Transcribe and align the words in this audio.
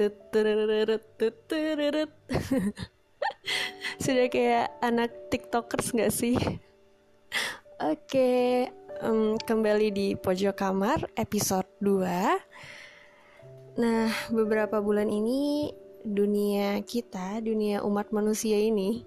Tutururut, 0.00 1.04
tutururut. 1.20 2.08
Sudah 4.02 4.26
kayak 4.32 4.72
anak 4.80 5.28
tiktokers 5.28 5.92
gak 5.92 6.16
sih? 6.16 6.40
Oke, 7.92 8.72
um, 9.04 9.36
kembali 9.36 9.92
di 9.92 10.16
pojok 10.16 10.56
kamar 10.56 11.12
episode 11.12 11.68
2 11.84 13.76
Nah, 13.76 14.08
beberapa 14.32 14.80
bulan 14.80 15.12
ini 15.12 15.68
dunia 16.04 16.80
kita, 16.84 17.44
dunia 17.44 17.84
umat 17.84 18.12
manusia 18.12 18.56
ini 18.56 19.04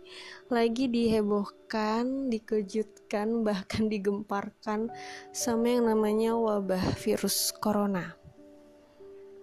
lagi 0.49 0.85
dihebohkan, 0.85 2.29
dikejutkan, 2.29 3.41
bahkan 3.47 3.89
digemparkan 3.89 4.93
sama 5.33 5.73
yang 5.73 5.89
namanya 5.89 6.37
wabah 6.37 6.83
virus 7.01 7.49
corona 7.57 8.13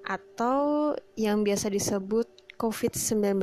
atau 0.06 0.90
yang 1.14 1.46
biasa 1.46 1.70
disebut 1.70 2.26
COVID-19. 2.58 3.38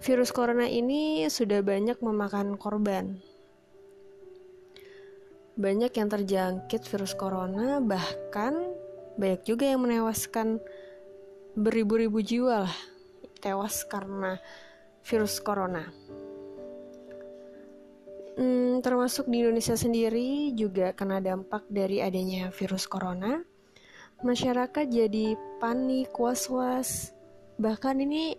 Virus 0.00 0.30
corona 0.32 0.64
ini 0.64 1.28
sudah 1.28 1.60
banyak 1.60 2.00
memakan 2.00 2.56
korban. 2.56 3.20
Banyak 5.60 5.92
yang 5.92 6.08
terjangkit 6.08 6.88
virus 6.88 7.12
corona, 7.12 7.84
bahkan 7.84 8.72
banyak 9.20 9.44
juga 9.44 9.68
yang 9.68 9.84
menewaskan 9.84 10.56
beribu-ribu 11.58 12.22
jiwa 12.22 12.66
lah 12.68 12.76
tewas 13.40 13.82
karena 13.88 14.36
virus 15.02 15.40
corona. 15.40 15.88
Hmm, 18.40 18.80
termasuk 18.80 19.28
di 19.28 19.44
Indonesia 19.44 19.76
sendiri 19.76 20.54
juga 20.56 20.96
kena 20.96 21.20
dampak 21.20 21.66
dari 21.68 22.00
adanya 22.00 22.48
virus 22.52 22.88
corona. 22.88 23.42
Masyarakat 24.20 24.86
jadi 24.88 25.36
panik, 25.60 26.12
was-was. 26.16 27.12
Bahkan 27.56 27.96
ini 28.04 28.36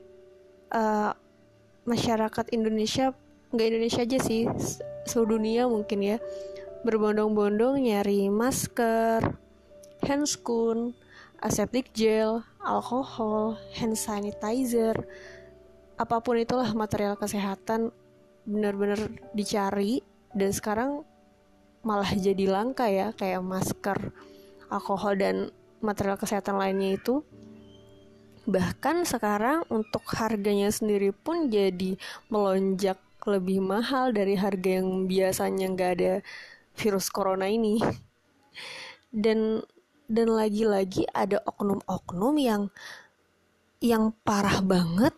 uh, 0.73 1.13
masyarakat 1.85 2.53
Indonesia, 2.53 3.13
nggak 3.53 3.67
Indonesia 3.67 4.01
aja 4.05 4.19
sih, 4.21 4.45
seluruh 5.09 5.37
dunia 5.37 5.65
mungkin 5.65 6.01
ya, 6.01 6.17
berbondong-bondong 6.85 7.81
nyari 7.81 8.29
masker, 8.29 9.37
handscoon, 10.05 10.93
aseptic 11.41 11.93
gel, 11.93 12.45
alkohol, 12.61 13.57
hand 13.77 13.97
sanitizer, 13.97 14.95
apa 15.97 16.17
pun 16.21 16.37
itulah 16.37 16.69
material 16.73 17.17
kesehatan 17.17 17.93
benar-benar 18.45 19.09
dicari. 19.37 20.01
Dan 20.31 20.55
sekarang 20.55 21.03
malah 21.83 22.13
jadi 22.15 22.47
langka 22.47 22.87
ya 22.87 23.11
kayak 23.11 23.43
masker, 23.43 24.15
alkohol 24.71 25.17
dan 25.19 25.35
material 25.83 26.15
kesehatan 26.15 26.55
lainnya 26.55 26.95
itu. 26.95 27.25
Bahkan 28.47 29.05
sekarang 29.05 29.67
untuk 29.69 30.01
harganya 30.17 30.73
sendiri 30.73 31.13
pun 31.13 31.51
jadi 31.51 31.97
melonjak 32.31 32.97
lebih 33.21 33.61
mahal 33.61 34.09
dari 34.09 34.33
harga 34.33 34.81
yang 34.81 35.05
biasanya 35.05 35.65
nggak 35.69 35.91
ada 35.99 36.13
virus 36.73 37.11
corona 37.13 37.45
ini. 37.45 37.77
Dan 39.11 39.61
dan 40.11 40.27
lagi-lagi 40.35 41.07
ada 41.15 41.39
oknum-oknum 41.47 42.35
yang 42.35 42.61
yang 43.79 44.11
parah 44.27 44.59
banget. 44.59 45.15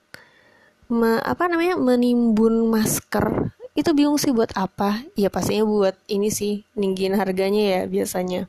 Me, 0.94 1.17
apa 1.25 1.49
namanya 1.49 1.75
menimbun 1.81 2.69
masker. 2.69 3.49
Itu 3.73 3.97
bingung 3.97 4.21
sih 4.21 4.30
buat 4.30 4.53
apa. 4.53 5.02
Ya 5.17 5.33
pastinya 5.33 5.66
buat 5.66 5.97
ini 6.05 6.30
sih 6.30 6.61
ninggin 6.77 7.17
harganya 7.17 7.81
ya 7.81 7.81
biasanya. 7.89 8.45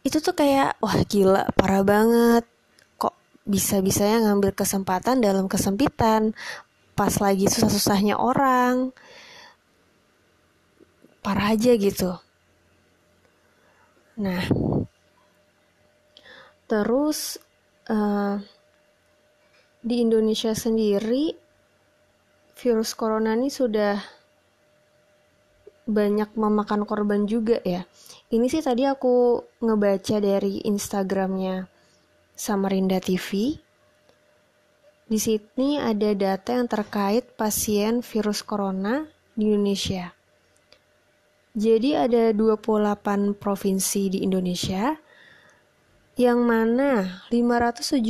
Itu 0.00 0.24
tuh 0.24 0.32
kayak 0.32 0.80
wah 0.80 0.96
gila 1.04 1.52
parah 1.52 1.84
banget. 1.84 2.48
Kok 2.96 3.44
bisa-bisanya 3.44 4.24
ngambil 4.24 4.56
kesempatan 4.56 5.20
dalam 5.20 5.44
kesempitan 5.44 6.32
pas 6.96 7.12
lagi 7.20 7.44
susah-susahnya 7.52 8.16
orang. 8.16 8.96
Parah 11.20 11.52
aja 11.52 11.76
gitu 11.76 12.29
nah 14.20 14.44
terus 16.68 17.40
uh, 17.88 18.36
di 19.80 20.04
Indonesia 20.04 20.52
sendiri 20.52 21.32
virus 22.60 22.92
corona 22.92 23.32
ini 23.32 23.48
sudah 23.48 23.96
banyak 25.90 26.36
memakan 26.38 26.86
korban 26.86 27.26
juga 27.26 27.58
ya. 27.66 27.82
Ini 28.30 28.46
sih 28.46 28.62
tadi 28.62 28.86
aku 28.86 29.42
ngebaca 29.58 30.16
dari 30.22 30.62
Instagramnya 30.68 31.66
Samarinda 32.36 33.02
TV. 33.02 33.58
Di 35.10 35.18
sini 35.18 35.82
ada 35.82 36.14
data 36.14 36.54
yang 36.54 36.70
terkait 36.70 37.34
pasien 37.34 38.06
virus 38.06 38.46
corona 38.46 39.02
di 39.34 39.50
Indonesia. 39.50 40.14
Jadi 41.60 41.92
ada 41.92 42.32
28 42.32 43.36
provinsi 43.36 44.08
di 44.08 44.24
Indonesia 44.24 44.96
yang 46.16 46.40
mana 46.40 47.20
579 47.28 48.00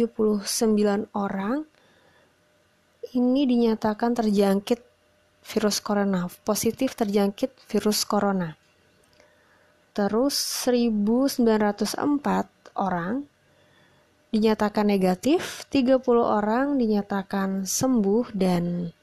orang 1.18 1.66
ini 3.10 3.42
dinyatakan 3.50 4.14
terjangkit 4.14 4.78
virus 5.42 5.82
corona, 5.82 6.30
positif 6.46 6.94
terjangkit 6.94 7.50
virus 7.66 8.06
corona. 8.06 8.54
Terus 9.98 10.38
1904 10.70 11.42
orang 12.78 13.26
dinyatakan 14.30 14.86
negatif, 14.86 15.66
30 15.74 15.98
orang 16.22 16.78
dinyatakan 16.78 17.66
sembuh 17.66 18.30
dan 18.30 18.94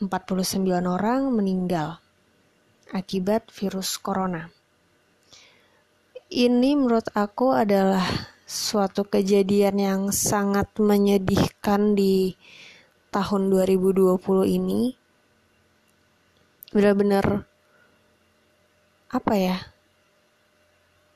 49 0.00 0.88
orang 0.88 1.28
meninggal 1.28 2.00
akibat 2.90 3.48
virus 3.54 3.96
corona. 3.98 4.50
Ini 6.30 6.78
menurut 6.78 7.10
aku 7.14 7.54
adalah 7.54 8.06
suatu 8.46 9.06
kejadian 9.06 9.78
yang 9.78 10.02
sangat 10.10 10.70
menyedihkan 10.78 11.94
di 11.94 12.34
tahun 13.10 13.50
2020 13.50 14.18
ini. 14.46 14.94
Benar-benar 16.70 17.46
apa 19.10 19.34
ya? 19.34 19.58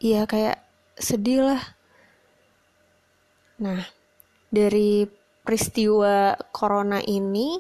Iya 0.02 0.26
kayak 0.26 0.58
sedih 0.98 1.46
lah. 1.46 1.62
Nah 3.62 3.86
dari 4.50 5.06
peristiwa 5.42 6.38
corona 6.54 7.02
ini 7.02 7.58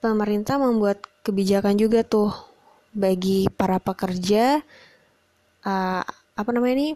pemerintah 0.00 0.56
membuat 0.56 1.04
kebijakan 1.24 1.76
juga 1.76 2.04
tuh 2.04 2.51
bagi 2.92 3.48
para 3.52 3.80
pekerja 3.80 4.60
uh, 5.64 6.02
apa 6.36 6.50
namanya 6.52 6.74
ini 6.76 6.88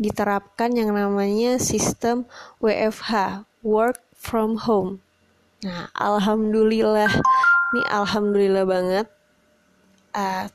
diterapkan 0.00 0.72
yang 0.72 0.96
namanya 0.96 1.60
sistem 1.60 2.24
WFH, 2.64 3.44
work 3.60 4.00
from 4.16 4.56
home. 4.56 5.04
Nah, 5.60 5.92
alhamdulillah, 5.92 7.12
ini 7.76 7.82
alhamdulillah 7.92 8.64
banget. 8.64 9.06
Uh, 10.16 10.48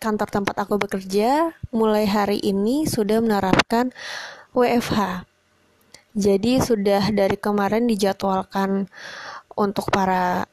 kantor 0.00 0.28
tempat 0.28 0.56
aku 0.60 0.80
bekerja 0.80 1.52
mulai 1.72 2.04
hari 2.04 2.40
ini 2.44 2.84
sudah 2.84 3.24
menerapkan 3.24 3.92
WFH. 4.52 5.24
Jadi 6.12 6.60
sudah 6.60 7.08
dari 7.08 7.40
kemarin 7.40 7.88
dijadwalkan 7.88 8.90
untuk 9.56 9.88
para 9.88 10.44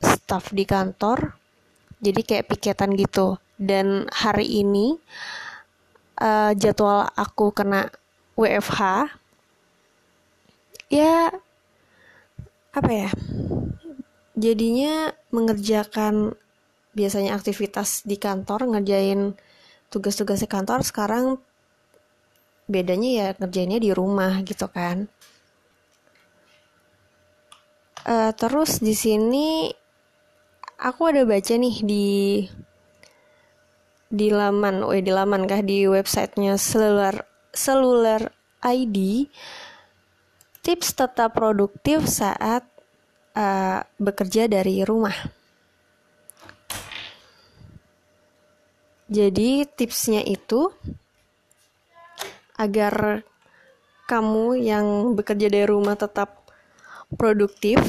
staff 0.00 0.52
di 0.56 0.64
kantor. 0.64 1.39
Jadi 2.00 2.20
kayak 2.24 2.48
piketan 2.48 2.96
gitu. 2.96 3.36
Dan 3.60 4.08
hari 4.08 4.64
ini 4.64 4.96
uh, 6.20 6.52
jadwal 6.56 7.08
aku 7.16 7.52
kena 7.52 7.88
WFH 8.36 9.08
ya 10.90 11.30
apa 12.70 12.90
ya 12.90 13.10
jadinya 14.34 15.14
mengerjakan 15.34 16.34
biasanya 16.94 17.38
aktivitas 17.38 18.02
di 18.02 18.18
kantor 18.18 18.66
ngerjain 18.74 19.38
tugas-tugas 19.90 20.42
di 20.42 20.48
kantor 20.50 20.82
sekarang 20.82 21.38
bedanya 22.70 23.10
ya 23.10 23.26
ngerjainnya 23.38 23.82
di 23.82 23.90
rumah 23.90 24.42
gitu 24.46 24.66
kan 24.70 25.10
uh, 28.06 28.30
terus 28.34 28.78
di 28.78 28.94
sini 28.94 29.70
aku 30.80 31.12
ada 31.12 31.28
baca 31.28 31.52
nih 31.52 31.76
di 31.84 32.08
di 34.10 34.28
laman, 34.32 34.82
oh 34.82 34.96
di 34.96 35.12
laman 35.12 35.46
kah 35.46 35.62
di 35.62 35.86
websitenya 35.86 36.58
seluler 36.58 37.22
seluler 37.52 38.32
ID 38.64 39.28
tips 40.64 40.96
tetap 40.96 41.36
produktif 41.36 42.08
saat 42.08 42.64
uh, 43.36 43.84
bekerja 44.00 44.48
dari 44.48 44.82
rumah. 44.82 45.14
Jadi 49.10 49.66
tipsnya 49.66 50.22
itu 50.22 50.70
agar 52.54 53.26
kamu 54.06 54.58
yang 54.62 54.86
bekerja 55.18 55.50
dari 55.50 55.66
rumah 55.66 55.98
tetap 55.98 56.46
produktif. 57.18 57.82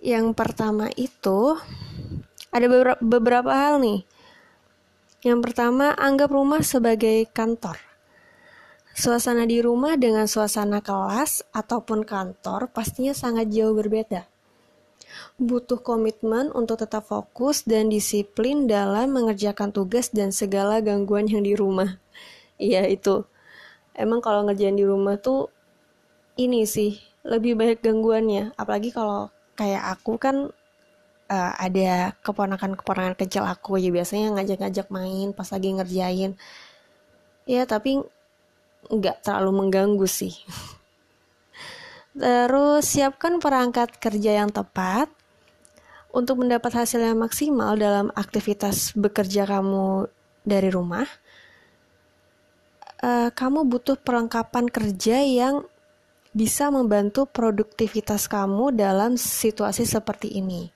Yang 0.00 0.32
pertama 0.32 0.88
itu 0.96 1.60
ada 2.48 2.66
beberapa 3.04 3.52
hal 3.52 3.84
nih. 3.84 4.00
Yang 5.20 5.40
pertama, 5.44 5.92
anggap 5.92 6.32
rumah 6.32 6.64
sebagai 6.64 7.28
kantor. 7.28 7.76
Suasana 8.96 9.44
di 9.44 9.60
rumah 9.60 10.00
dengan 10.00 10.24
suasana 10.24 10.80
kelas 10.80 11.44
ataupun 11.52 12.08
kantor 12.08 12.72
pastinya 12.72 13.12
sangat 13.12 13.52
jauh 13.52 13.76
berbeda. 13.76 14.24
Butuh 15.36 15.84
komitmen 15.84 16.48
untuk 16.56 16.80
tetap 16.80 17.04
fokus 17.04 17.68
dan 17.68 17.92
disiplin 17.92 18.64
dalam 18.64 19.12
mengerjakan 19.12 19.68
tugas 19.68 20.08
dan 20.08 20.32
segala 20.32 20.80
gangguan 20.80 21.28
yang 21.28 21.44
di 21.44 21.52
rumah. 21.52 22.00
Iya, 22.60 22.84
itu 22.92 23.24
emang 23.96 24.20
kalau 24.20 24.44
ngerjain 24.44 24.76
di 24.76 24.84
rumah 24.84 25.16
tuh 25.16 25.48
ini 26.36 26.68
sih 26.68 27.00
lebih 27.24 27.56
banyak 27.56 27.80
gangguannya 27.80 28.52
apalagi 28.56 28.92
kalau 28.92 29.32
kayak 29.60 29.84
aku 30.00 30.16
kan 30.16 30.48
uh, 31.28 31.52
ada 31.60 32.16
keponakan-keponakan 32.24 33.12
kecil 33.20 33.44
aku. 33.44 33.76
Ya 33.76 33.92
biasanya 33.92 34.40
ngajak-ngajak 34.40 34.88
main 34.88 35.36
pas 35.36 35.52
lagi 35.52 35.68
ngerjain. 35.76 36.32
Ya 37.44 37.68
tapi 37.68 38.00
nggak 38.88 39.20
terlalu 39.20 39.52
mengganggu 39.60 40.08
sih. 40.08 40.32
Terus 42.20 42.88
siapkan 42.88 43.36
perangkat 43.36 44.00
kerja 44.00 44.40
yang 44.40 44.48
tepat. 44.48 45.12
Untuk 46.10 46.42
mendapat 46.42 46.74
hasil 46.74 47.06
yang 47.06 47.22
maksimal 47.22 47.78
dalam 47.78 48.10
aktivitas 48.18 48.98
bekerja 48.98 49.46
kamu 49.46 50.10
dari 50.42 50.66
rumah 50.66 51.06
uh, 53.04 53.28
kamu 53.32 53.66
butuh 53.66 53.96
perlengkapan 54.00 54.68
kerja 54.68 55.24
yang 55.24 55.64
bisa 56.30 56.70
membantu 56.70 57.26
produktivitas 57.26 58.30
kamu 58.30 58.74
dalam 58.74 59.18
situasi 59.18 59.82
seperti 59.82 60.30
ini. 60.38 60.70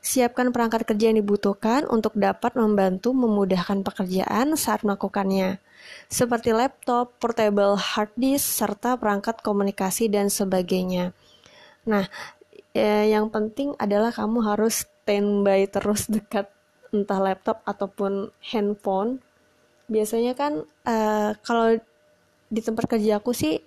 Siapkan 0.00 0.48
perangkat 0.48 0.88
kerja 0.88 1.12
yang 1.12 1.20
dibutuhkan 1.20 1.84
untuk 1.84 2.16
dapat 2.16 2.56
membantu 2.56 3.12
memudahkan 3.12 3.84
pekerjaan 3.84 4.56
saat 4.56 4.80
melakukannya, 4.80 5.60
seperti 6.08 6.56
laptop, 6.56 7.12
portable 7.20 7.76
hard 7.76 8.08
disk, 8.16 8.48
serta 8.64 8.96
perangkat 8.96 9.44
komunikasi 9.44 10.08
dan 10.08 10.32
sebagainya. 10.32 11.12
Nah, 11.84 12.08
eh, 12.72 13.12
yang 13.12 13.28
penting 13.28 13.76
adalah 13.76 14.08
kamu 14.08 14.40
harus 14.40 14.88
standby 15.04 15.68
terus 15.68 16.08
dekat 16.08 16.48
entah 16.90 17.20
laptop 17.20 17.62
ataupun 17.66 18.34
handphone 18.40 19.22
biasanya 19.90 20.38
kan 20.38 20.62
uh, 20.86 21.34
kalau 21.42 21.78
di 22.50 22.60
tempat 22.62 22.86
kerja 22.86 23.18
aku 23.18 23.34
sih 23.34 23.58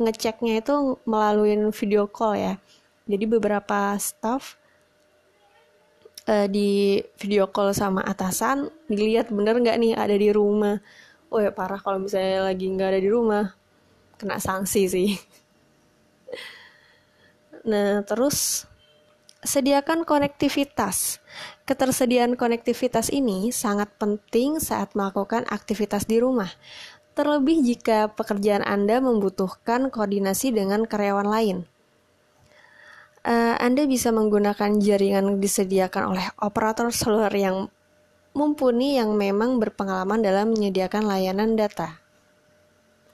ngeceknya 0.00 0.60
itu 0.60 0.98
melalui 1.06 1.54
video 1.70 2.10
call 2.10 2.34
ya. 2.36 2.54
Jadi 3.04 3.24
beberapa 3.28 3.94
staff 4.00 4.56
uh, 6.26 6.48
di 6.48 7.00
video 7.20 7.46
call 7.50 7.76
sama 7.76 8.00
atasan 8.02 8.72
dilihat 8.88 9.28
bener 9.30 9.60
nggak 9.60 9.78
nih 9.78 9.92
ada 9.94 10.16
di 10.16 10.30
rumah? 10.32 10.80
Oh 11.30 11.38
ya 11.42 11.50
parah 11.50 11.78
kalau 11.78 12.02
misalnya 12.02 12.48
lagi 12.48 12.66
nggak 12.70 12.88
ada 12.96 13.00
di 13.00 13.10
rumah 13.10 13.44
kena 14.18 14.38
sanksi 14.38 14.82
sih. 14.88 15.10
Nah 17.64 18.04
terus 18.04 18.68
Sediakan 19.44 20.08
konektivitas. 20.08 21.20
Ketersediaan 21.68 22.32
konektivitas 22.32 23.12
ini 23.12 23.52
sangat 23.52 23.92
penting 24.00 24.56
saat 24.56 24.96
melakukan 24.96 25.44
aktivitas 25.52 26.08
di 26.08 26.16
rumah, 26.16 26.48
terlebih 27.14 27.62
jika 27.62 28.10
pekerjaan 28.12 28.66
Anda 28.66 28.98
membutuhkan 28.98 29.88
koordinasi 29.88 30.54
dengan 30.54 30.86
karyawan 30.86 31.28
lain. 31.30 31.58
Uh, 33.24 33.56
Anda 33.56 33.88
bisa 33.88 34.12
menggunakan 34.12 34.82
jaringan 34.82 35.40
disediakan 35.40 36.12
oleh 36.12 36.26
operator 36.42 36.92
seluler 36.92 37.32
yang 37.32 37.72
mumpuni 38.34 39.00
yang 39.00 39.14
memang 39.14 39.56
berpengalaman 39.62 40.20
dalam 40.20 40.52
menyediakan 40.52 41.08
layanan 41.08 41.56
data. 41.56 42.02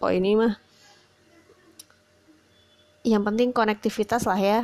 Oh 0.00 0.11
ini 0.11 0.35
mah 0.35 0.56
yang 3.05 3.25
penting 3.25 3.52
konektivitas 3.52 4.29
lah 4.29 4.37
ya 4.37 4.61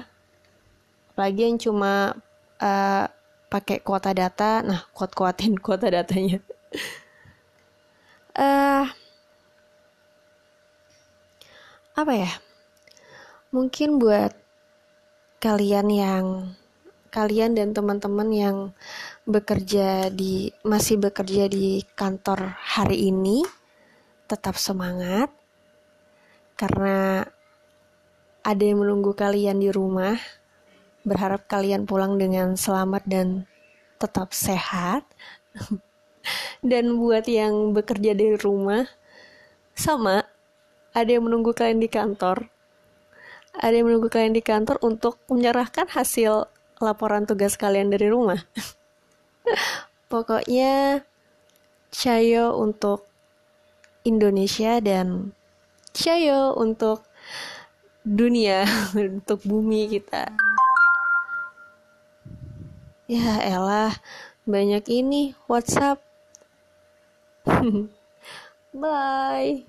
apalagi 1.16 1.48
yang 1.48 1.56
cuma 1.56 2.12
uh, 2.60 3.04
pakai 3.48 3.80
kuota 3.80 4.12
data 4.12 4.60
nah 4.60 4.84
kuat 4.92 5.16
kuatin 5.16 5.56
kuota 5.56 5.88
datanya 5.88 6.44
uh, 8.36 8.84
apa 11.96 12.12
ya? 12.12 12.32
Mungkin 13.50 13.96
buat 13.96 14.36
kalian 15.40 15.88
yang 15.88 16.24
kalian 17.08 17.56
dan 17.56 17.72
teman-teman 17.72 18.28
yang 18.30 18.56
bekerja 19.24 20.12
di 20.12 20.52
masih 20.60 21.00
bekerja 21.00 21.48
di 21.48 21.80
kantor 21.96 22.54
hari 22.60 23.08
ini 23.08 23.42
tetap 24.28 24.60
semangat. 24.60 25.32
Karena 26.60 27.24
ada 28.44 28.62
yang 28.62 28.84
menunggu 28.84 29.16
kalian 29.16 29.58
di 29.58 29.72
rumah 29.72 30.16
Berharap 31.06 31.46
kalian 31.46 31.86
pulang 31.86 32.18
dengan 32.18 32.58
selamat 32.58 33.06
dan 33.06 33.46
tetap 33.94 34.34
sehat. 34.34 35.06
dan 36.66 36.98
buat 36.98 37.30
yang 37.30 37.70
bekerja 37.70 38.10
dari 38.10 38.34
rumah, 38.34 38.90
sama, 39.70 40.25
ada 40.96 41.12
yang 41.12 41.28
menunggu 41.28 41.52
kalian 41.52 41.76
di 41.76 41.92
kantor. 41.92 42.48
Ada 43.52 43.76
yang 43.76 43.92
menunggu 43.92 44.08
kalian 44.08 44.32
di 44.32 44.40
kantor 44.40 44.80
untuk 44.80 45.20
menyerahkan 45.28 45.92
hasil 45.92 46.48
laporan 46.80 47.28
tugas 47.28 47.60
kalian 47.60 47.92
dari 47.92 48.08
rumah. 48.08 48.40
Pokoknya, 50.12 51.04
cayo 51.92 52.56
untuk 52.56 53.04
Indonesia 54.08 54.80
dan 54.80 55.36
cayo 55.92 56.56
untuk 56.56 57.04
dunia, 58.00 58.64
untuk 58.96 59.44
bumi 59.44 59.92
kita. 59.92 60.32
Ya 63.04 63.38
elah, 63.44 63.92
banyak 64.48 64.88
ini 64.88 65.36
WhatsApp. 65.44 66.00
Bye. 68.76 69.64